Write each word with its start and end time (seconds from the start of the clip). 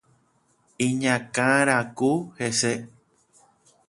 Iñakãraku 0.85 2.11
hese. 2.37 2.73